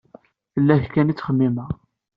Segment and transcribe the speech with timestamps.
[0.53, 1.69] Fell-ak kan i ttxemmimeɣ.